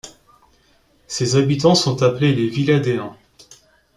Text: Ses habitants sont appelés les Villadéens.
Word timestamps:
Ses 1.05 1.35
habitants 1.35 1.75
sont 1.75 2.01
appelés 2.01 2.33
les 2.33 2.47
Villadéens. 2.49 3.15